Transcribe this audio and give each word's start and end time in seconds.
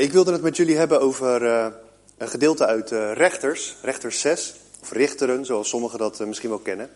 Ik 0.00 0.12
wilde 0.12 0.32
het 0.32 0.42
met 0.42 0.56
jullie 0.56 0.76
hebben 0.76 1.00
over 1.00 1.42
uh, 1.42 1.66
een 2.18 2.28
gedeelte 2.28 2.66
uit 2.66 2.90
uh, 2.90 3.12
Rechters, 3.12 3.76
Rechters 3.82 4.20
6, 4.20 4.54
of 4.80 4.92
Richteren, 4.92 5.44
zoals 5.44 5.68
sommigen 5.68 5.98
dat 5.98 6.20
uh, 6.20 6.26
misschien 6.26 6.48
wel 6.48 6.58
kennen. 6.58 6.90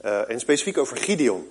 en 0.00 0.40
specifiek 0.40 0.78
over 0.78 0.96
Gideon. 0.96 1.48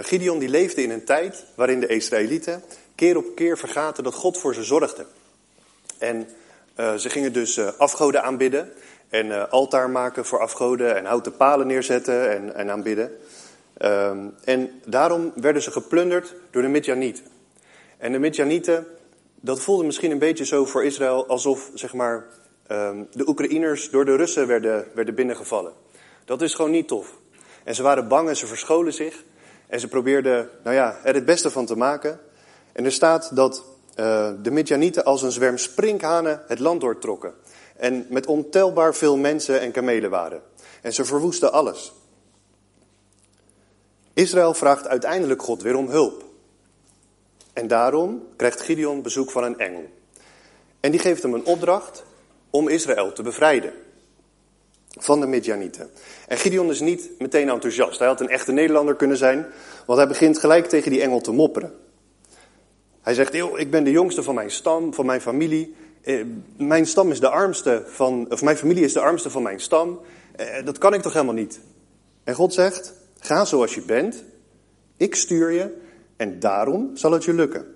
Gideon 0.00 0.38
die 0.38 0.48
leefde 0.48 0.82
in 0.82 0.90
een 0.90 1.04
tijd 1.04 1.44
waarin 1.54 1.80
de 1.80 1.86
Israëlieten 1.86 2.62
keer 2.94 3.16
op 3.16 3.24
keer 3.34 3.58
vergaten 3.58 4.04
dat 4.04 4.14
God 4.14 4.38
voor 4.38 4.54
ze 4.54 4.62
zorgde. 4.62 5.06
En 5.98 6.28
ze 6.76 7.10
gingen 7.10 7.32
dus 7.32 7.58
afgoden 7.76 8.22
aanbidden 8.22 8.72
en 9.08 9.50
altaar 9.50 9.90
maken 9.90 10.24
voor 10.24 10.40
afgoden 10.40 10.96
en 10.96 11.04
houten 11.04 11.36
palen 11.36 11.66
neerzetten 11.66 12.30
en, 12.30 12.54
en 12.54 12.70
aanbidden. 12.70 13.16
Um, 13.82 14.34
en 14.44 14.80
daarom 14.84 15.32
werden 15.34 15.62
ze 15.62 15.70
geplunderd 15.70 16.34
door 16.50 16.62
de 16.62 16.68
Midjanieten. 16.68 17.24
En 17.98 18.12
de 18.12 18.18
Midjanieten 18.18 18.86
dat 19.40 19.60
voelde 19.60 19.84
misschien 19.84 20.10
een 20.10 20.18
beetje 20.18 20.44
zo 20.44 20.64
voor 20.64 20.84
Israël 20.84 21.26
alsof 21.26 21.70
zeg 21.74 21.94
maar, 21.94 22.26
um, 22.70 23.08
de 23.12 23.28
Oekraïners 23.28 23.90
door 23.90 24.04
de 24.04 24.16
Russen 24.16 24.46
werden, 24.46 24.86
werden 24.94 25.14
binnengevallen. 25.14 25.72
Dat 26.24 26.42
is 26.42 26.54
gewoon 26.54 26.70
niet 26.70 26.88
tof. 26.88 27.14
En 27.64 27.74
ze 27.74 27.82
waren 27.82 28.08
bang 28.08 28.28
en 28.28 28.36
ze 28.36 28.46
verscholen 28.46 28.92
zich. 28.92 29.24
En 29.66 29.80
ze 29.80 29.88
probeerden 29.88 30.50
nou 30.64 30.76
ja, 30.76 31.00
er 31.04 31.14
het 31.14 31.24
beste 31.24 31.50
van 31.50 31.66
te 31.66 31.76
maken. 31.76 32.20
En 32.72 32.84
er 32.84 32.92
staat 32.92 33.36
dat 33.36 33.64
uh, 33.96 34.30
de 34.42 34.50
Midjanieten 34.50 35.04
als 35.04 35.22
een 35.22 35.32
zwerm 35.32 35.58
sprinkhanen 35.58 36.42
het 36.46 36.58
land 36.58 36.80
doortrokken. 36.80 37.34
En 37.76 38.06
met 38.08 38.26
ontelbaar 38.26 38.94
veel 38.94 39.16
mensen 39.16 39.60
en 39.60 39.72
kamelen 39.72 40.10
waren. 40.10 40.42
En 40.82 40.92
ze 40.92 41.04
verwoesten 41.04 41.52
alles. 41.52 41.92
Israël 44.12 44.54
vraagt 44.54 44.88
uiteindelijk 44.88 45.42
God 45.42 45.62
weer 45.62 45.76
om 45.76 45.88
hulp. 45.88 46.27
En 47.58 47.66
daarom 47.66 48.22
krijgt 48.36 48.60
Gideon 48.60 49.02
bezoek 49.02 49.30
van 49.30 49.44
een 49.44 49.58
engel. 49.58 49.84
En 50.80 50.90
die 50.90 51.00
geeft 51.00 51.22
hem 51.22 51.34
een 51.34 51.44
opdracht 51.44 52.04
om 52.50 52.68
Israël 52.68 53.12
te 53.12 53.22
bevrijden 53.22 53.72
van 54.88 55.20
de 55.20 55.26
Midjanieten. 55.26 55.90
En 56.28 56.36
Gideon 56.36 56.70
is 56.70 56.80
niet 56.80 57.10
meteen 57.18 57.48
enthousiast. 57.48 57.98
Hij 57.98 58.08
had 58.08 58.20
een 58.20 58.28
echte 58.28 58.52
Nederlander 58.52 58.94
kunnen 58.94 59.16
zijn, 59.16 59.46
want 59.86 59.98
hij 59.98 60.08
begint 60.08 60.38
gelijk 60.38 60.66
tegen 60.66 60.90
die 60.90 61.02
engel 61.02 61.20
te 61.20 61.32
mopperen. 61.32 61.74
Hij 63.00 63.14
zegt, 63.14 63.34
ik 63.34 63.70
ben 63.70 63.84
de 63.84 63.90
jongste 63.90 64.22
van 64.22 64.34
mijn 64.34 64.50
stam, 64.50 64.94
van 64.94 65.06
mijn 65.06 65.20
familie. 65.20 65.74
Eh, 66.02 66.24
mijn 66.56 66.86
stam 66.86 67.10
is 67.10 67.20
de 67.20 67.28
armste 67.28 67.82
van, 67.86 68.26
of 68.30 68.42
mijn 68.42 68.56
familie 68.56 68.84
is 68.84 68.92
de 68.92 69.00
armste 69.00 69.30
van 69.30 69.42
mijn 69.42 69.60
stam. 69.60 70.00
Eh, 70.36 70.64
dat 70.64 70.78
kan 70.78 70.94
ik 70.94 71.02
toch 71.02 71.12
helemaal 71.12 71.34
niet? 71.34 71.60
En 72.24 72.34
God 72.34 72.54
zegt, 72.54 72.94
ga 73.18 73.44
zoals 73.44 73.74
je 73.74 73.82
bent. 73.82 74.24
Ik 74.96 75.14
stuur 75.14 75.52
je 75.52 75.86
en 76.18 76.38
daarom 76.38 76.96
zal 76.96 77.12
het 77.12 77.24
je 77.24 77.32
lukken. 77.32 77.66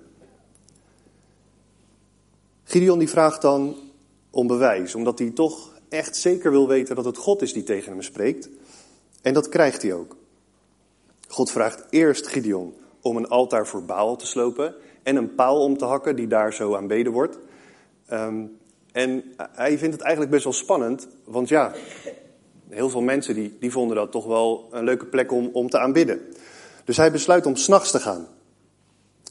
Gideon 2.64 2.98
die 2.98 3.08
vraagt 3.08 3.42
dan 3.42 3.76
om 4.30 4.46
bewijs, 4.46 4.94
omdat 4.94 5.18
hij 5.18 5.30
toch 5.30 5.80
echt 5.88 6.16
zeker 6.16 6.50
wil 6.50 6.68
weten 6.68 6.96
dat 6.96 7.04
het 7.04 7.16
God 7.16 7.42
is 7.42 7.52
die 7.52 7.62
tegen 7.62 7.92
hem 7.92 8.02
spreekt. 8.02 8.48
En 9.22 9.34
dat 9.34 9.48
krijgt 9.48 9.82
hij 9.82 9.92
ook. 9.92 10.16
God 11.28 11.50
vraagt 11.50 11.86
eerst 11.90 12.26
Gideon 12.26 12.74
om 13.00 13.16
een 13.16 13.28
altaar 13.28 13.66
voor 13.66 13.84
Baal 13.84 14.16
te 14.16 14.26
slopen 14.26 14.74
en 15.02 15.16
een 15.16 15.34
paal 15.34 15.62
om 15.62 15.78
te 15.78 15.84
hakken 15.84 16.16
die 16.16 16.26
daar 16.26 16.52
zo 16.52 16.74
aanbeden 16.74 17.12
wordt. 17.12 17.38
Um, 18.12 18.56
en 18.92 19.24
hij 19.36 19.78
vindt 19.78 19.94
het 19.94 20.02
eigenlijk 20.02 20.32
best 20.32 20.44
wel 20.44 20.52
spannend, 20.52 21.08
want 21.24 21.48
ja, 21.48 21.72
heel 22.68 22.90
veel 22.90 23.00
mensen 23.00 23.34
die, 23.34 23.56
die 23.60 23.70
vonden 23.70 23.96
dat 23.96 24.12
toch 24.12 24.26
wel 24.26 24.68
een 24.70 24.84
leuke 24.84 25.06
plek 25.06 25.32
om, 25.32 25.50
om 25.52 25.70
te 25.70 25.78
aanbidden. 25.78 26.20
Dus 26.84 26.96
hij 26.96 27.12
besluit 27.12 27.46
om 27.46 27.56
s'nachts 27.56 27.90
te 27.90 28.00
gaan. 28.00 28.26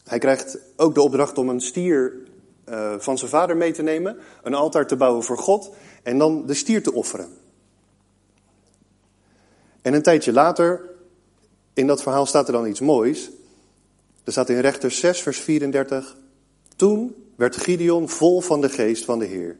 Hij 0.04 0.20
krijgt 0.20 0.58
ook 0.76 0.94
de 0.94 1.02
opdracht 1.02 1.38
om 1.38 1.50
een 1.50 1.62
stier 1.62 2.14
uh, 2.70 2.94
van 2.98 3.18
zijn 3.18 3.30
vader 3.30 3.58
mee 3.58 3.72
te 3.72 3.82
nemen, 3.82 4.18
een 4.44 4.54
altaar 4.54 4.88
te 4.88 4.96
bouwen 4.96 5.24
voor 5.24 5.38
God 5.38 5.72
en 6.04 6.18
dan 6.18 6.46
de 6.46 6.54
stier 6.54 6.84
te 6.84 6.94
offeren. 6.94 7.30
En 9.82 9.94
een 9.94 10.02
tijdje 10.02 10.34
later, 10.34 10.90
in 11.74 11.88
dat 11.88 12.02
verhaal 12.02 12.26
staat 12.26 12.48
er 12.48 12.54
dan 12.54 12.68
iets 12.68 12.80
moois. 12.80 13.30
Er 14.24 14.32
staat 14.32 14.50
in 14.50 14.60
Rechter 14.60 14.92
6, 14.92 15.22
vers 15.22 15.40
34. 15.40 16.16
Toen 16.76 17.16
werd 17.36 17.58
Gideon 17.58 18.10
vol 18.10 18.42
van 18.42 18.62
de 18.62 18.70
geest 18.70 19.06
van 19.06 19.20
de 19.20 19.26
Heer. 19.26 19.60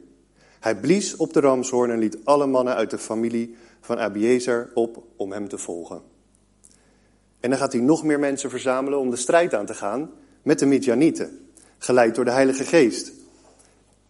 Hij 0.60 0.76
blies 0.76 1.16
op 1.16 1.32
de 1.32 1.40
ramshoorn 1.40 1.90
en 1.90 1.98
liet 1.98 2.18
alle 2.24 2.46
mannen 2.46 2.74
uit 2.74 2.90
de 2.90 2.98
familie 2.98 3.56
van 3.80 3.98
Abiezer 3.98 4.70
op 4.74 5.02
om 5.16 5.32
hem 5.32 5.48
te 5.48 5.58
volgen. 5.58 6.11
En 7.42 7.50
dan 7.50 7.58
gaat 7.58 7.72
hij 7.72 7.80
nog 7.80 8.04
meer 8.04 8.18
mensen 8.18 8.50
verzamelen 8.50 8.98
om 8.98 9.10
de 9.10 9.16
strijd 9.16 9.54
aan 9.54 9.66
te 9.66 9.74
gaan 9.74 10.10
met 10.42 10.58
de 10.58 10.66
Midjanieten, 10.66 11.48
geleid 11.78 12.14
door 12.14 12.24
de 12.24 12.30
Heilige 12.30 12.64
Geest. 12.64 13.12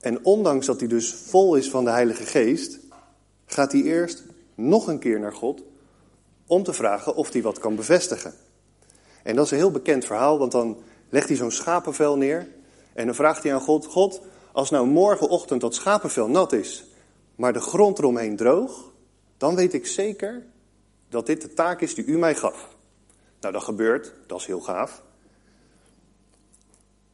En 0.01 0.25
ondanks 0.25 0.67
dat 0.67 0.79
hij 0.79 0.89
dus 0.89 1.15
vol 1.15 1.55
is 1.55 1.71
van 1.71 1.85
de 1.85 1.91
Heilige 1.91 2.23
Geest, 2.23 2.79
gaat 3.47 3.73
hij 3.73 3.83
eerst 3.83 4.25
nog 4.55 4.87
een 4.87 4.99
keer 4.99 5.21
naar 5.21 5.33
God 5.33 5.63
om 6.47 6.63
te 6.63 6.73
vragen 6.73 7.15
of 7.15 7.33
hij 7.33 7.43
wat 7.43 7.59
kan 7.59 7.77
bevestigen. 7.77 8.35
En 9.23 9.37
dat 9.37 9.45
is 9.45 9.51
een 9.51 9.57
heel 9.57 9.71
bekend 9.71 10.05
verhaal, 10.05 10.39
want 10.39 10.53
dan 10.53 10.77
legt 11.09 11.29
hij 11.29 11.37
zo'n 11.37 11.51
schapenvel 11.51 12.17
neer 12.17 12.49
en 12.93 13.07
dan 13.07 13.15
vraagt 13.15 13.43
hij 13.43 13.55
aan 13.55 13.61
God: 13.61 13.87
God, 13.87 14.21
als 14.53 14.71
nou 14.71 14.87
morgenochtend 14.87 15.61
dat 15.61 15.75
schapenvel 15.75 16.29
nat 16.29 16.53
is, 16.53 16.85
maar 17.35 17.53
de 17.53 17.61
grond 17.61 17.99
eromheen 17.99 18.37
droog, 18.37 18.93
dan 19.37 19.55
weet 19.55 19.75
ik 19.75 19.87
zeker 19.87 20.47
dat 21.09 21.27
dit 21.27 21.43
de 21.43 21.55
taak 21.55 21.81
is 21.81 21.95
die 21.95 22.05
u 22.05 22.19
mij 22.19 22.35
gaf. 22.35 22.69
Nou, 23.43 23.55
dat 23.55 23.63
gebeurt, 23.63 24.15
dat 24.27 24.41
is 24.41 24.47
heel 24.47 24.61
gaaf. 24.61 25.03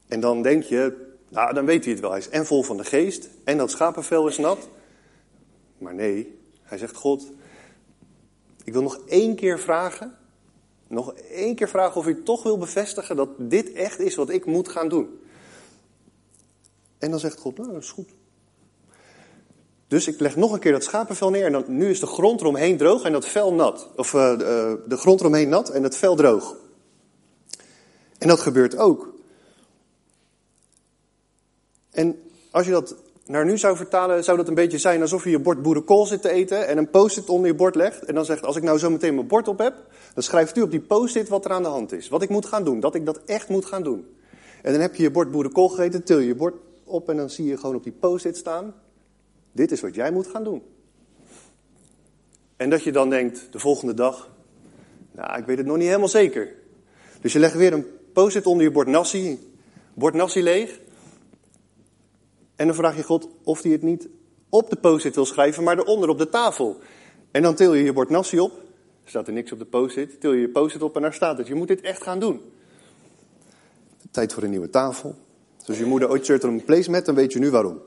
En 0.08 0.20
dan 0.20 0.42
denk 0.42 0.62
je, 0.62 1.06
nou, 1.28 1.54
dan 1.54 1.64
weet 1.64 1.84
hij 1.84 1.92
het 1.92 2.02
wel. 2.02 2.10
Hij 2.10 2.18
is 2.18 2.28
en 2.28 2.46
vol 2.46 2.62
van 2.62 2.76
de 2.76 2.84
geest 2.84 3.28
en 3.44 3.58
dat 3.58 3.70
schapenvel 3.70 4.28
is 4.28 4.38
nat. 4.38 4.68
Maar 5.78 5.94
nee, 5.94 6.38
hij 6.62 6.78
zegt, 6.78 6.94
God, 6.94 7.32
ik 8.64 8.72
wil 8.72 8.82
nog 8.82 9.00
één 9.06 9.36
keer 9.36 9.58
vragen. 9.58 10.16
Nog 10.86 11.14
één 11.14 11.54
keer 11.54 11.68
vragen 11.68 11.96
of 11.96 12.06
u 12.06 12.22
toch 12.22 12.42
wil 12.42 12.58
bevestigen 12.58 13.16
dat 13.16 13.28
dit 13.38 13.72
echt 13.72 13.98
is 13.98 14.14
wat 14.14 14.30
ik 14.30 14.46
moet 14.46 14.68
gaan 14.68 14.88
doen. 14.88 15.20
En 16.98 17.10
dan 17.10 17.20
zegt 17.20 17.38
God, 17.38 17.56
nou, 17.56 17.72
dat 17.72 17.82
is 17.82 17.90
goed. 17.90 18.10
Dus 19.88 20.08
ik 20.08 20.20
leg 20.20 20.36
nog 20.36 20.52
een 20.52 20.58
keer 20.58 20.72
dat 20.72 20.84
schapenvel 20.84 21.30
neer 21.30 21.44
en 21.44 21.52
dan, 21.52 21.64
nu 21.66 21.90
is 21.90 22.00
de 22.00 22.06
grond 22.06 22.40
eromheen 22.40 22.76
droog 22.76 23.02
en 23.04 23.12
dat 23.12 23.26
vel 23.26 23.52
nat. 23.54 23.88
Of 23.96 24.12
uh, 24.12 24.38
de, 24.38 24.80
de 24.88 24.96
grond 24.96 25.20
eromheen 25.20 25.48
nat 25.48 25.68
en 25.68 25.82
het 25.82 25.96
vel 25.96 26.16
droog. 26.16 26.56
En 28.18 28.28
dat 28.28 28.40
gebeurt 28.40 28.76
ook. 28.76 29.14
En 31.90 32.22
als 32.50 32.66
je 32.66 32.72
dat 32.72 32.96
naar 33.26 33.44
nu 33.44 33.58
zou 33.58 33.76
vertalen, 33.76 34.24
zou 34.24 34.36
dat 34.36 34.48
een 34.48 34.54
beetje 34.54 34.78
zijn 34.78 35.00
alsof 35.00 35.24
je 35.24 35.30
je 35.30 35.38
bord 35.38 35.62
boerenkool 35.62 36.06
zit 36.06 36.22
te 36.22 36.30
eten 36.30 36.66
en 36.66 36.78
een 36.78 36.90
post-it 36.90 37.28
onder 37.28 37.46
je 37.46 37.54
bord 37.54 37.74
legt. 37.74 38.04
En 38.04 38.14
dan 38.14 38.24
zegt, 38.24 38.44
als 38.44 38.56
ik 38.56 38.62
nou 38.62 38.78
zo 38.78 38.90
meteen 38.90 39.14
mijn 39.14 39.26
bord 39.26 39.48
op 39.48 39.58
heb, 39.58 39.74
dan 40.14 40.22
schrijft 40.22 40.56
u 40.56 40.62
op 40.62 40.70
die 40.70 40.80
post-it 40.80 41.28
wat 41.28 41.44
er 41.44 41.50
aan 41.50 41.62
de 41.62 41.68
hand 41.68 41.92
is. 41.92 42.08
Wat 42.08 42.22
ik 42.22 42.28
moet 42.28 42.46
gaan 42.46 42.64
doen, 42.64 42.80
dat 42.80 42.94
ik 42.94 43.06
dat 43.06 43.20
echt 43.26 43.48
moet 43.48 43.64
gaan 43.64 43.82
doen. 43.82 44.06
En 44.62 44.72
dan 44.72 44.80
heb 44.80 44.94
je 44.94 45.02
je 45.02 45.10
bord 45.10 45.30
boerenkool 45.30 45.68
gegeten, 45.68 46.04
til 46.04 46.18
je 46.18 46.26
je 46.26 46.34
bord 46.34 46.54
op 46.84 47.08
en 47.08 47.16
dan 47.16 47.30
zie 47.30 47.46
je 47.46 47.56
gewoon 47.56 47.74
op 47.74 47.82
die 47.82 47.92
post-it 47.92 48.36
staan. 48.36 48.74
Dit 49.52 49.72
is 49.72 49.80
wat 49.80 49.94
jij 49.94 50.12
moet 50.12 50.26
gaan 50.26 50.44
doen. 50.44 50.62
En 52.56 52.70
dat 52.70 52.82
je 52.82 52.92
dan 52.92 53.10
denkt, 53.10 53.48
de 53.50 53.58
volgende 53.58 53.94
dag, 53.94 54.30
nou, 55.12 55.38
ik 55.38 55.46
weet 55.46 55.58
het 55.58 55.66
nog 55.66 55.76
niet 55.76 55.86
helemaal 55.86 56.08
zeker. 56.08 56.54
Dus 57.20 57.32
je 57.32 57.38
legt 57.38 57.54
weer 57.54 57.72
een 57.72 57.86
post-it 58.12 58.46
onder 58.46 58.64
je 58.64 58.70
bord 58.70 58.86
nasi, 58.86 59.52
bord 59.94 60.14
nasi 60.14 60.42
leeg. 60.42 60.80
En 62.56 62.66
dan 62.66 62.74
vraag 62.74 62.96
je 62.96 63.02
God 63.02 63.28
of 63.44 63.62
hij 63.62 63.72
het 63.72 63.82
niet 63.82 64.08
op 64.48 64.70
de 64.70 64.76
post-it 64.76 65.14
wil 65.14 65.26
schrijven, 65.26 65.62
maar 65.62 65.78
eronder 65.78 66.08
op 66.08 66.18
de 66.18 66.28
tafel. 66.28 66.78
En 67.30 67.42
dan 67.42 67.54
til 67.54 67.74
je 67.74 67.84
je 67.84 67.92
bord 67.92 68.10
nasi 68.10 68.40
op. 68.40 68.52
Staat 69.04 69.26
er 69.26 69.32
niks 69.32 69.52
op 69.52 69.58
de 69.58 69.64
post-it. 69.64 70.20
Til 70.20 70.32
je 70.32 70.40
je 70.40 70.48
post-it 70.48 70.82
op 70.82 70.96
en 70.96 71.02
daar 71.02 71.14
staat 71.14 71.38
het. 71.38 71.46
Je 71.46 71.54
moet 71.54 71.68
dit 71.68 71.80
echt 71.80 72.02
gaan 72.02 72.20
doen. 72.20 72.40
Tijd 74.10 74.32
voor 74.32 74.42
een 74.42 74.50
nieuwe 74.50 74.70
tafel. 74.70 75.14
Dus 75.58 75.68
als 75.68 75.78
je 75.78 75.84
moeder 75.84 76.10
ooit 76.10 76.24
shirt 76.24 76.42
een 76.42 76.64
placemat, 76.64 77.04
dan 77.04 77.14
weet 77.14 77.32
je 77.32 77.38
nu 77.38 77.50
waarom. 77.50 77.80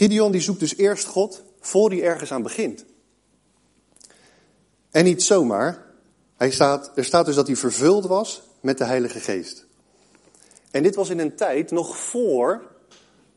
Gideon 0.00 0.32
die 0.32 0.40
zoekt 0.40 0.60
dus 0.60 0.76
eerst 0.76 1.06
God 1.06 1.42
voor 1.60 1.90
hij 1.90 2.02
ergens 2.02 2.32
aan 2.32 2.42
begint. 2.42 2.84
En 4.90 5.04
niet 5.04 5.22
zomaar. 5.22 5.86
Hij 6.36 6.50
staat, 6.50 6.92
er 6.94 7.04
staat 7.04 7.26
dus 7.26 7.34
dat 7.34 7.46
hij 7.46 7.56
vervuld 7.56 8.06
was 8.06 8.42
met 8.60 8.78
de 8.78 8.84
Heilige 8.84 9.20
Geest. 9.20 9.66
En 10.70 10.82
dit 10.82 10.94
was 10.94 11.10
in 11.10 11.18
een 11.18 11.36
tijd 11.36 11.70
nog 11.70 11.96
voor 11.96 12.62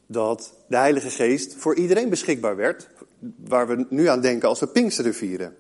dat 0.06 0.54
de 0.68 0.78
Heilige 0.78 1.10
Geest 1.10 1.56
voor 1.56 1.76
iedereen 1.76 2.10
beschikbaar 2.10 2.56
werd, 2.56 2.90
waar 3.38 3.68
we 3.68 3.86
nu 3.90 4.08
aan 4.08 4.22
denken 4.22 4.50
als 4.50 4.60
we 4.60 4.68
Pinksteren 4.68 5.14
vieren. 5.14 5.56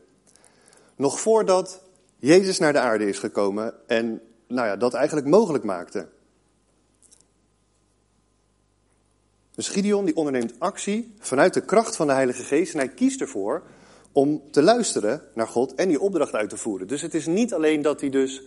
Nog 0.96 1.20
voordat 1.20 1.82
Jezus 2.20 2.60
naar 2.60 2.74
de 2.74 2.80
aarde 2.80 3.08
is 3.08 3.20
gekomen 3.20 3.74
en 3.88 4.22
nou 4.48 4.68
ja, 4.68 4.76
dat 4.76 4.94
eigenlijk 4.94 5.28
mogelijk 5.28 5.64
maakte. 5.64 6.08
Dus 9.56 9.68
Gideon 9.68 10.06
die 10.06 10.16
onderneemt 10.16 10.54
actie 10.60 11.14
vanuit 11.20 11.54
de 11.54 11.62
kracht 11.62 11.96
van 11.96 12.08
de 12.08 12.14
Heilige 12.14 12.44
Geest 12.44 12.74
en 12.74 12.80
hij 12.80 12.90
kiest 12.90 13.22
ervoor 13.22 13.64
om 14.12 14.42
te 14.52 14.62
luisteren 14.62 15.22
naar 15.34 15.48
God 15.48 15.76
en 15.76 15.88
die 15.88 16.00
opdracht 16.00 16.34
uit 16.34 16.50
te 16.50 16.58
voeren. 16.58 16.88
Dus 16.88 17.02
het 17.02 17.14
is 17.14 17.26
niet 17.26 17.54
alleen 17.54 17.82
dat 17.82 18.02
hij 18.02 18.10
dus 18.10 18.42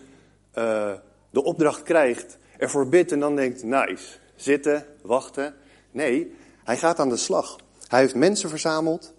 uh, 0.59 0.93
de 1.31 1.43
opdracht 1.43 1.83
krijgt 1.83 2.39
ervoor 2.59 2.89
bidt 2.89 3.13
en 3.13 3.21
dan 3.21 3.37
denkt, 3.37 3.63
nice, 3.63 4.19
zitten, 4.37 4.87
wachten. 5.03 5.55
Nee, 5.91 6.35
hij 6.65 6.77
gaat 6.77 6.99
aan 6.99 7.09
de 7.09 7.17
slag. 7.17 7.57
Hij 7.89 8.01
heeft 8.01 8.15
mensen 8.15 8.49
verzameld 8.49 9.15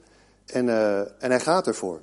en, 0.46 0.66
uh, 0.66 1.00
en 1.00 1.30
hij 1.30 1.40
gaat 1.40 1.68
ervoor. 1.68 2.02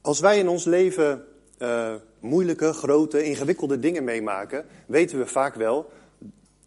Als 0.00 0.20
wij 0.20 0.38
in 0.38 0.48
ons 0.48 0.64
leven 0.64 1.24
uh, 1.58 1.94
moeilijke, 2.20 2.72
grote, 2.72 3.22
ingewikkelde 3.22 3.78
dingen 3.78 4.04
meemaken, 4.04 4.66
weten 4.86 5.18
we 5.18 5.26
vaak 5.26 5.54
wel 5.54 5.90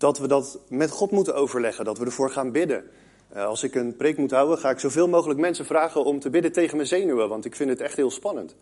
dat 0.03 0.17
we 0.17 0.27
dat 0.27 0.59
met 0.67 0.89
God 0.89 1.11
moeten 1.11 1.35
overleggen, 1.35 1.85
dat 1.85 1.97
we 1.97 2.05
ervoor 2.05 2.31
gaan 2.31 2.51
bidden. 2.51 2.83
Uh, 3.35 3.45
als 3.45 3.63
ik 3.63 3.75
een 3.75 3.95
preek 3.95 4.17
moet 4.17 4.31
houden, 4.31 4.57
ga 4.57 4.69
ik 4.69 4.79
zoveel 4.79 5.07
mogelijk 5.07 5.39
mensen 5.39 5.65
vragen 5.65 6.05
om 6.05 6.19
te 6.19 6.29
bidden 6.29 6.51
tegen 6.51 6.75
mijn 6.75 6.87
zenuwen, 6.87 7.29
want 7.29 7.45
ik 7.45 7.55
vind 7.55 7.69
het 7.69 7.81
echt 7.81 7.95
heel 7.95 8.11
spannend. 8.11 8.55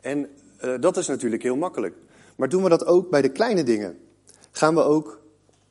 En 0.00 0.28
uh, 0.64 0.74
dat 0.80 0.96
is 0.96 1.06
natuurlijk 1.06 1.42
heel 1.42 1.56
makkelijk. 1.56 1.94
Maar 2.36 2.48
doen 2.48 2.62
we 2.62 2.68
dat 2.68 2.86
ook 2.86 3.10
bij 3.10 3.22
de 3.22 3.28
kleine 3.28 3.62
dingen? 3.62 3.98
Gaan 4.50 4.74
we 4.74 4.82
ook 4.82 5.20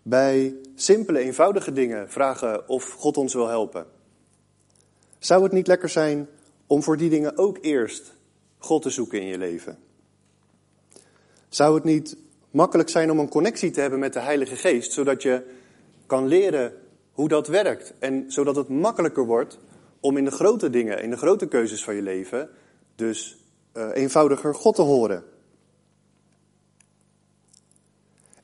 bij 0.01 0.55
simpele, 0.75 1.19
eenvoudige 1.19 1.71
dingen 1.71 2.09
vragen 2.09 2.69
of 2.69 2.91
God 2.91 3.17
ons 3.17 3.33
wil 3.33 3.47
helpen? 3.47 3.85
Zou 5.19 5.43
het 5.43 5.51
niet 5.51 5.67
lekker 5.67 5.89
zijn 5.89 6.27
om 6.67 6.83
voor 6.83 6.97
die 6.97 7.09
dingen 7.09 7.37
ook 7.37 7.57
eerst 7.61 8.13
God 8.57 8.81
te 8.81 8.89
zoeken 8.89 9.21
in 9.21 9.27
je 9.27 9.37
leven? 9.37 9.77
Zou 11.49 11.75
het 11.75 11.83
niet 11.83 12.17
makkelijk 12.51 12.89
zijn 12.89 13.11
om 13.11 13.19
een 13.19 13.29
connectie 13.29 13.71
te 13.71 13.81
hebben 13.81 13.99
met 13.99 14.13
de 14.13 14.19
Heilige 14.19 14.55
Geest, 14.55 14.91
zodat 14.91 15.21
je 15.21 15.43
kan 16.05 16.27
leren 16.27 16.73
hoe 17.11 17.27
dat 17.27 17.47
werkt 17.47 17.93
en 17.99 18.25
zodat 18.27 18.55
het 18.55 18.69
makkelijker 18.69 19.25
wordt 19.25 19.59
om 19.99 20.17
in 20.17 20.25
de 20.25 20.31
grote 20.31 20.69
dingen, 20.69 21.01
in 21.01 21.09
de 21.09 21.17
grote 21.17 21.47
keuzes 21.47 21.83
van 21.83 21.95
je 21.95 22.01
leven, 22.01 22.49
dus 22.95 23.37
uh, 23.73 23.89
eenvoudiger 23.93 24.55
God 24.55 24.75
te 24.75 24.81
horen? 24.81 25.23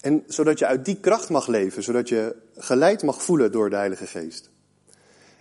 En 0.02 0.24
zodat 0.28 0.60
je 0.60 0.66
uit 0.66 0.86
die 0.86 1.00
kracht 1.00 1.30
mag 1.30 1.48
leven, 1.48 1.84
zodat 1.84 2.10
je 2.10 2.36
geleid 2.58 3.04
mag 3.04 3.22
voelen 3.22 3.52
door 3.52 3.70
de 3.70 3.76
Heilige 3.76 4.06
Geest. 4.06 4.50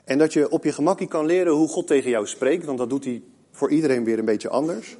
En 0.05 0.19
dat 0.19 0.33
je 0.33 0.51
op 0.51 0.65
je 0.65 0.73
gemakkie 0.73 1.09
kan 1.09 1.27
leren 1.27 1.53
hoe 1.53 1.69
God 1.69 1.87
tegen 1.87 2.11
jou 2.11 2.27
spreekt, 2.27 2.65
want 2.65 2.79
dat 2.79 2.91
doet 2.91 3.05
hij 3.05 3.23
voor 3.51 3.71
iedereen 3.71 4.05
weer 4.05 4.19
een 4.19 4.25
beetje 4.25 4.49
anders. 4.49 4.97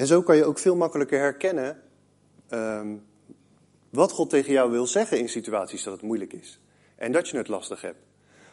En 0.00 0.06
zo 0.06 0.22
kan 0.22 0.36
je 0.36 0.44
ook 0.44 0.58
veel 0.58 0.76
makkelijker 0.76 1.18
herkennen 1.18 1.82
um, 2.50 3.02
wat 3.90 4.12
God 4.12 4.30
tegen 4.30 4.52
jou 4.52 4.70
wil 4.70 4.86
zeggen 4.86 5.18
in 5.18 5.28
situaties 5.28 5.82
dat 5.82 5.92
het 5.92 6.02
moeilijk 6.02 6.32
is. 6.32 6.60
En 6.96 7.12
dat 7.12 7.28
je 7.28 7.36
het 7.36 7.48
lastig 7.48 7.80
hebt. 7.80 7.98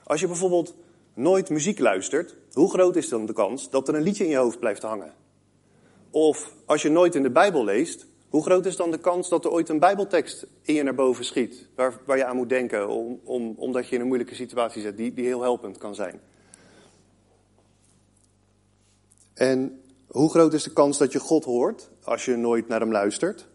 Als 0.04 0.20
je 0.20 0.28
bijvoorbeeld 0.28 0.76
nooit 1.14 1.50
muziek 1.50 1.80
luistert, 1.80 2.36
hoe 2.52 2.70
groot 2.70 2.96
is 2.96 3.10
dan 3.10 3.26
de 3.26 3.34
kans 3.34 3.70
dat 3.70 3.88
er 3.88 3.96
een 3.96 4.02
liedje 4.02 4.24
in 4.24 4.30
je 4.30 4.38
hoofd 4.38 4.60
blijft 4.60 4.82
hangen? 4.82 5.14
Of 6.10 6.54
als 6.66 6.82
je 6.82 6.90
nooit 6.90 7.16
in 7.16 7.24
de 7.24 7.32
Bijbel 7.32 7.64
leest, 7.64 8.06
hoe 8.30 8.44
groot 8.44 8.66
is 8.66 8.76
dan 8.76 8.92
de 8.92 9.00
kans 9.00 9.30
dat 9.30 9.46
er 9.46 9.52
ooit 9.52 9.70
een 9.70 9.80
Bijbeltekst 9.80 10.48
in 10.62 10.74
je 10.74 10.84
naar 10.84 10.96
boven 10.96 11.26
schiet, 11.26 11.68
waar, 11.76 12.00
waar 12.06 12.18
je 12.18 12.26
aan 12.26 12.36
moet 12.36 12.50
denken, 12.50 12.90
om, 12.90 13.20
om, 13.24 13.54
omdat 13.58 13.88
je 13.88 13.96
in 13.96 14.02
een 14.02 14.08
moeilijke 14.08 14.36
situatie 14.36 14.82
zit, 14.82 14.98
die, 14.98 15.14
die 15.14 15.26
heel 15.26 15.42
helpend 15.42 15.78
kan 15.78 15.96
zijn? 15.96 16.20
En 19.34 19.82
hoe 20.08 20.30
groot 20.30 20.54
is 20.54 20.64
de 20.64 20.74
kans 20.74 20.98
dat 20.98 21.12
je 21.12 21.20
God 21.20 21.44
hoort 21.44 21.90
als 22.04 22.26
je 22.26 22.36
nooit 22.36 22.68
naar 22.68 22.80
hem 22.80 22.92
luistert? 22.92 23.48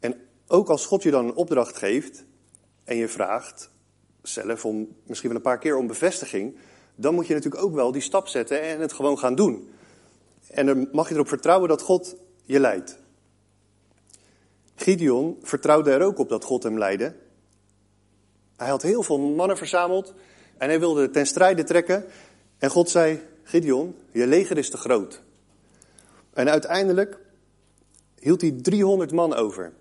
En 0.00 0.20
ook 0.46 0.68
als 0.68 0.86
God 0.86 1.02
je 1.02 1.10
dan 1.10 1.24
een 1.24 1.34
opdracht 1.34 1.76
geeft 1.76 2.24
en 2.84 2.96
je 2.96 3.08
vraagt 3.08 3.70
zelf 4.22 4.64
om 4.64 4.96
misschien 5.06 5.28
wel 5.28 5.38
een 5.38 5.44
paar 5.44 5.58
keer 5.58 5.76
om 5.76 5.86
bevestiging, 5.86 6.58
dan 6.94 7.14
moet 7.14 7.26
je 7.26 7.34
natuurlijk 7.34 7.62
ook 7.64 7.74
wel 7.74 7.92
die 7.92 8.02
stap 8.02 8.28
zetten 8.28 8.62
en 8.62 8.80
het 8.80 8.92
gewoon 8.92 9.18
gaan 9.18 9.34
doen. 9.34 9.68
En 10.48 10.66
dan 10.66 10.88
mag 10.92 11.08
je 11.08 11.14
erop 11.14 11.28
vertrouwen 11.28 11.68
dat 11.68 11.82
God 11.82 12.16
je 12.44 12.60
leidt. 12.60 12.98
Gideon 14.74 15.38
vertrouwde 15.42 15.90
er 15.90 16.02
ook 16.02 16.18
op 16.18 16.28
dat 16.28 16.44
God 16.44 16.62
hem 16.62 16.78
leidde. 16.78 17.14
Hij 18.56 18.68
had 18.68 18.82
heel 18.82 19.02
veel 19.02 19.18
mannen 19.18 19.56
verzameld 19.56 20.14
en 20.58 20.68
hij 20.68 20.80
wilde 20.80 21.10
ten 21.10 21.26
strijde 21.26 21.64
trekken. 21.64 22.04
En 22.58 22.70
God 22.70 22.90
zei, 22.90 23.20
Gideon, 23.42 23.94
je 24.12 24.26
leger 24.26 24.58
is 24.58 24.70
te 24.70 24.76
groot. 24.76 25.22
En 26.32 26.50
uiteindelijk 26.50 27.18
hield 28.18 28.40
hij 28.40 28.50
300 28.62 29.12
man 29.12 29.34
over. 29.34 29.72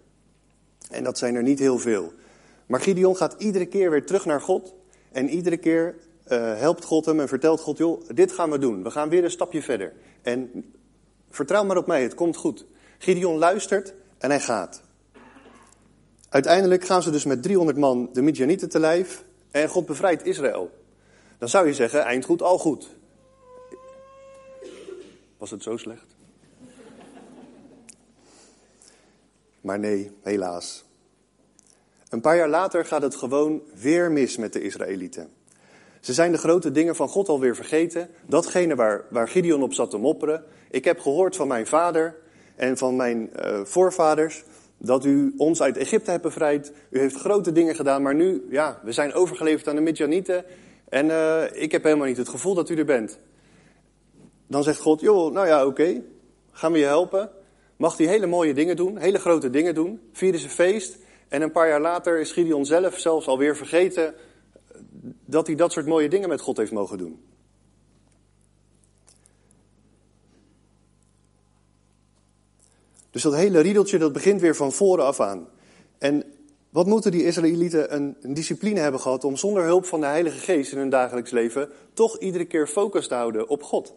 En 0.90 1.04
dat 1.04 1.18
zijn 1.18 1.36
er 1.36 1.44
niet 1.44 1.60
heel 1.60 1.78
veel. 1.78 2.14
Maar 2.66 2.82
Gideon 2.82 3.16
gaat 3.16 3.36
iedere 3.38 3.66
keer 3.66 3.92
weer 3.92 4.06
terug 4.06 4.26
naar 4.26 4.42
God. 4.42 4.74
En 5.12 5.30
iedere 5.30 5.58
keer 5.58 5.96
uh, 6.28 6.58
helpt 6.58 6.84
God 6.84 7.06
hem 7.06 7.20
en 7.20 7.28
vertelt 7.28 7.62
God, 7.62 7.78
joh, 7.78 8.02
dit 8.14 8.32
gaan 8.32 8.52
we 8.52 8.58
doen. 8.58 8.84
We 8.84 8.92
gaan 8.92 9.10
weer 9.10 9.24
een 9.24 9.32
stapje 9.32 9.62
verder. 9.62 9.94
En 10.22 10.66
vertrouw 11.30 11.64
maar 11.64 11.78
op 11.78 11.88
mij, 11.88 12.04
het 12.04 12.14
komt 12.14 12.36
goed. 12.36 12.66
Gideon 12.98 13.38
luistert 13.38 13.94
en 14.18 14.30
hij 14.30 14.40
gaat. 14.40 14.82
Uiteindelijk 16.30 16.86
gaan 16.86 17.04
ze 17.04 17.12
dus 17.12 17.26
met 17.26 17.44
300 17.44 17.78
man 17.78 18.10
de 18.14 18.22
Midianieten 18.22 18.70
te 18.70 18.80
lijf 18.80 19.24
en 19.52 19.70
God 19.70 19.86
bevrijdt 19.86 20.26
Israël. 20.26 20.72
Dan 21.38 21.50
zou 21.50 21.68
je 21.68 21.74
zeggen, 21.74 22.04
eind 22.04 22.26
goed, 22.26 22.42
al 22.42 22.58
goed. 22.58 22.90
Was 25.38 25.52
het 25.52 25.64
zo 25.64 25.78
slecht? 25.78 26.16
Maar 29.62 29.80
nee, 29.80 30.12
helaas. 30.22 30.86
Een 32.10 32.22
paar 32.22 32.36
jaar 32.36 32.50
later 32.50 32.86
gaat 32.86 33.02
het 33.02 33.16
gewoon 33.16 33.62
weer 33.74 34.12
mis 34.12 34.38
met 34.38 34.54
de 34.54 34.62
Israëlieten. 34.62 35.30
Ze 36.00 36.14
zijn 36.14 36.32
de 36.32 36.38
grote 36.38 36.72
dingen 36.72 36.96
van 36.96 37.08
God 37.08 37.30
alweer 37.30 37.56
vergeten. 37.56 38.10
Datgene 38.26 38.76
waar, 38.76 39.06
waar 39.10 39.28
Gideon 39.28 39.64
op 39.64 39.74
zat 39.74 39.90
te 39.90 39.98
mopperen. 39.98 40.44
Ik 40.70 40.86
heb 40.86 41.00
gehoord 41.00 41.36
van 41.36 41.48
mijn 41.48 41.68
vader 41.68 42.16
en 42.56 42.78
van 42.78 42.96
mijn 42.96 43.30
uh, 43.40 43.62
voorvaders 43.64 44.44
dat 44.78 45.06
u 45.06 45.34
ons 45.38 45.62
uit 45.62 45.78
Egypte 45.78 46.12
hebt 46.12 46.24
bevrijd. 46.24 46.74
U 46.90 47.00
heeft 47.00 47.16
grote 47.16 47.52
dingen 47.52 47.76
gedaan, 47.76 48.02
maar 48.02 48.16
nu, 48.16 48.46
ja, 48.50 48.80
we 48.84 48.92
zijn 48.92 49.14
overgeleverd 49.14 49.68
aan 49.68 49.76
de 49.76 49.82
Midjanieten. 49.82 50.46
En 50.90 51.06
uh, 51.06 51.44
ik 51.52 51.72
heb 51.72 51.84
helemaal 51.84 52.08
niet 52.08 52.18
het 52.18 52.30
gevoel 52.30 52.54
dat 52.54 52.70
u 52.70 52.76
er 52.76 52.86
bent. 52.86 53.20
Dan 54.48 54.64
zegt 54.64 54.80
God, 54.80 55.02
joh, 55.02 55.34
nou 55.34 55.48
ja, 55.48 55.66
oké, 55.66 56.02
gaan 56.52 56.72
we 56.72 56.78
je 56.78 56.86
helpen. 56.86 57.30
Mag 57.78 57.98
hij 57.98 58.08
hele 58.08 58.28
mooie 58.28 58.54
dingen 58.54 58.76
doen, 58.76 58.98
hele 58.98 59.20
grote 59.20 59.50
dingen 59.50 59.76
doen. 59.76 60.00
Vieren 60.12 60.40
ze 60.40 60.50
feest. 60.50 60.98
En 61.28 61.42
een 61.42 61.52
paar 61.52 61.68
jaar 61.68 61.82
later 61.82 62.20
is 62.20 62.32
Gideon 62.32 62.66
zelf 62.66 63.00
zelfs 63.00 63.28
alweer 63.28 63.56
vergeten 63.56 64.14
dat 65.26 65.48
hij 65.48 65.56
dat 65.56 65.72
soort 65.72 65.86
mooie 65.86 66.10
dingen 66.10 66.30
met 66.30 66.42
God 66.42 66.58
heeft 66.58 66.72
mogen 66.72 66.98
doen. 66.98 67.22
Dus 73.18 73.26
dat 73.26 73.36
hele 73.36 73.60
riedeltje 73.60 73.98
dat 73.98 74.14
begint 74.14 74.42
weer 74.42 74.56
van 74.56 74.72
voren 74.72 75.06
af 75.06 75.20
aan. 75.20 75.48
En 75.98 76.24
wat 76.70 76.86
moeten 76.86 77.12
die 77.12 77.26
Israëlieten 77.26 77.96
een, 77.96 78.16
discipline 78.22 78.80
hebben 78.80 79.00
gehad 79.00 79.24
om 79.24 79.38
zonder 79.38 79.64
hulp 79.64 79.86
van 79.86 80.00
de 80.00 80.06
Heilige 80.06 80.38
Geest 80.38 80.72
in 80.72 80.78
hun 80.78 80.90
dagelijks 80.90 81.32
leven 81.32 81.70
toch 81.94 82.20
iedere 82.20 82.46
keer 82.46 82.68
focus 82.68 83.08
te 83.08 83.14
houden 83.14 83.50
op 83.50 83.64
God. 83.64 83.94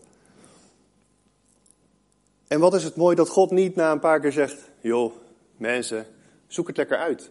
En 2.49 2.61
wat 2.61 2.75
is 2.75 2.85
het 2.85 2.97
mooi 2.97 3.17
dat 3.17 3.29
God 3.29 3.51
niet 3.51 3.75
na 3.75 3.93
een 3.93 4.01
paar 4.01 4.21
keer 4.21 4.33
zegt, 4.33 4.71
joh, 4.81 5.13
mensen, 5.57 6.07
zoek 6.47 6.67
het 6.67 6.77
lekker 6.77 6.99
uit. 6.99 7.31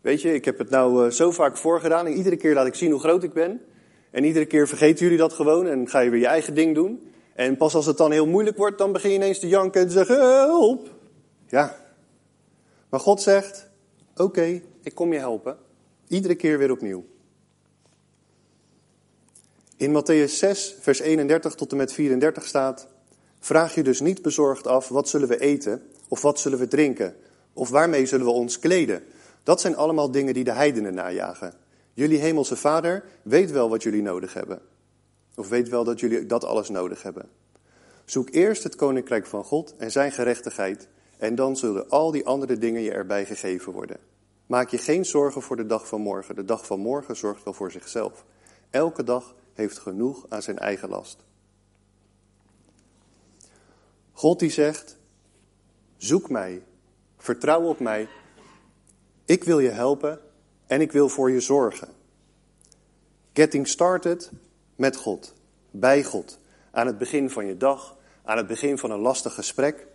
Weet 0.00 0.22
je, 0.22 0.34
ik 0.34 0.44
heb 0.44 0.58
het 0.58 0.70
nou 0.70 1.04
uh, 1.04 1.10
zo 1.10 1.30
vaak 1.30 1.56
voorgedaan 1.56 2.06
en 2.06 2.12
iedere 2.12 2.36
keer 2.36 2.54
laat 2.54 2.66
ik 2.66 2.74
zien 2.74 2.90
hoe 2.90 3.00
groot 3.00 3.22
ik 3.22 3.32
ben. 3.32 3.60
En 4.10 4.24
iedere 4.24 4.46
keer 4.46 4.68
vergeten 4.68 5.04
jullie 5.04 5.18
dat 5.18 5.32
gewoon 5.32 5.66
en 5.66 5.88
ga 5.88 6.00
je 6.00 6.10
weer 6.10 6.20
je 6.20 6.26
eigen 6.26 6.54
ding 6.54 6.74
doen. 6.74 7.13
En 7.34 7.56
pas 7.56 7.74
als 7.74 7.86
het 7.86 7.96
dan 7.96 8.12
heel 8.12 8.26
moeilijk 8.26 8.56
wordt, 8.56 8.78
dan 8.78 8.92
begin 8.92 9.10
je 9.10 9.16
ineens 9.16 9.38
te 9.38 9.48
janken 9.48 9.80
en 9.80 9.86
te 9.86 9.92
zeggen, 9.92 10.20
help. 10.20 10.90
Ja. 11.48 11.76
Maar 12.88 13.00
God 13.00 13.22
zegt, 13.22 13.68
oké, 14.16 14.60
ik 14.82 14.94
kom 14.94 15.12
je 15.12 15.18
helpen. 15.18 15.56
Iedere 16.08 16.34
keer 16.34 16.58
weer 16.58 16.70
opnieuw. 16.70 17.04
In 19.76 20.02
Matthäus 20.02 20.32
6, 20.32 20.76
vers 20.80 21.00
31 21.00 21.54
tot 21.54 21.70
en 21.70 21.76
met 21.76 21.92
34 21.92 22.46
staat, 22.46 22.86
vraag 23.40 23.74
je 23.74 23.82
dus 23.82 24.00
niet 24.00 24.22
bezorgd 24.22 24.66
af, 24.66 24.88
wat 24.88 25.08
zullen 25.08 25.28
we 25.28 25.40
eten? 25.40 25.82
Of 26.08 26.22
wat 26.22 26.38
zullen 26.38 26.58
we 26.58 26.68
drinken? 26.68 27.16
Of 27.52 27.68
waarmee 27.68 28.06
zullen 28.06 28.26
we 28.26 28.32
ons 28.32 28.58
kleden? 28.58 29.04
Dat 29.42 29.60
zijn 29.60 29.76
allemaal 29.76 30.10
dingen 30.10 30.34
die 30.34 30.44
de 30.44 30.52
heidenen 30.52 30.94
najagen. 30.94 31.54
Jullie 31.94 32.18
hemelse 32.18 32.56
vader 32.56 33.04
weet 33.22 33.50
wel 33.50 33.68
wat 33.68 33.82
jullie 33.82 34.02
nodig 34.02 34.34
hebben. 34.34 34.60
Of 35.36 35.48
weet 35.48 35.68
wel 35.68 35.84
dat 35.84 36.00
jullie 36.00 36.26
dat 36.26 36.44
alles 36.44 36.68
nodig 36.68 37.02
hebben. 37.02 37.28
Zoek 38.04 38.30
eerst 38.30 38.62
het 38.62 38.76
koninkrijk 38.76 39.26
van 39.26 39.44
God 39.44 39.74
en 39.76 39.90
zijn 39.90 40.12
gerechtigheid, 40.12 40.88
en 41.18 41.34
dan 41.34 41.56
zullen 41.56 41.88
al 41.88 42.10
die 42.10 42.26
andere 42.26 42.58
dingen 42.58 42.82
je 42.82 42.92
erbij 42.92 43.26
gegeven 43.26 43.72
worden. 43.72 43.96
Maak 44.46 44.68
je 44.68 44.78
geen 44.78 45.04
zorgen 45.04 45.42
voor 45.42 45.56
de 45.56 45.66
dag 45.66 45.88
van 45.88 46.00
morgen. 46.00 46.34
De 46.34 46.44
dag 46.44 46.66
van 46.66 46.80
morgen 46.80 47.16
zorgt 47.16 47.44
wel 47.44 47.52
voor 47.52 47.70
zichzelf. 47.70 48.24
Elke 48.70 49.04
dag 49.04 49.34
heeft 49.52 49.78
genoeg 49.78 50.26
aan 50.28 50.42
zijn 50.42 50.58
eigen 50.58 50.88
last. 50.88 51.24
God 54.12 54.38
die 54.38 54.50
zegt: 54.50 54.96
Zoek 55.96 56.30
mij, 56.30 56.62
vertrouw 57.16 57.62
op 57.62 57.80
mij. 57.80 58.08
Ik 59.24 59.44
wil 59.44 59.58
je 59.58 59.70
helpen 59.70 60.20
en 60.66 60.80
ik 60.80 60.92
wil 60.92 61.08
voor 61.08 61.30
je 61.30 61.40
zorgen. 61.40 61.88
Getting 63.32 63.68
started 63.68 64.30
met 64.76 64.96
God, 64.96 65.34
bij 65.70 66.04
God, 66.04 66.38
aan 66.70 66.86
het 66.86 66.98
begin 66.98 67.30
van 67.30 67.46
je 67.46 67.56
dag, 67.56 67.96
aan 68.24 68.36
het 68.36 68.46
begin 68.46 68.78
van 68.78 68.90
een 68.90 68.98
lastig 68.98 69.34
gesprek, 69.34 69.86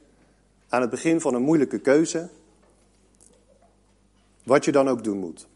aan 0.69 0.81
het 0.81 0.89
begin 0.89 1.21
van 1.21 1.33
een 1.33 1.41
moeilijke 1.41 1.79
keuze, 1.79 2.29
wat 4.43 4.65
je 4.65 4.71
dan 4.71 4.87
ook 4.87 5.03
doen 5.03 5.17
moet. 5.17 5.47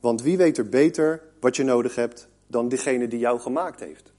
Want 0.00 0.22
wie 0.22 0.36
weet 0.36 0.58
er 0.58 0.68
beter 0.68 1.22
wat 1.40 1.56
je 1.56 1.62
nodig 1.62 1.94
hebt 1.94 2.28
dan 2.46 2.68
diegene 2.68 3.08
die 3.08 3.18
jou 3.18 3.40
gemaakt 3.40 3.80
heeft? 3.80 4.12